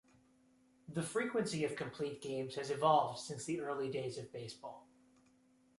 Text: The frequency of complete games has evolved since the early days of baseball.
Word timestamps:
The 0.89 1.03
frequency 1.03 1.63
of 1.63 1.75
complete 1.75 2.23
games 2.23 2.55
has 2.55 2.71
evolved 2.71 3.19
since 3.19 3.45
the 3.45 3.59
early 3.61 3.91
days 3.91 4.17
of 4.17 4.33
baseball. 4.33 4.87